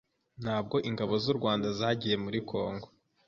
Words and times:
Ntabwo 0.43 0.75
ingabo 0.89 1.13
z’u 1.23 1.33
Rwanda 1.37 1.67
zagiye 1.79 2.15
muri 2.23 2.39
Congo 2.49 2.87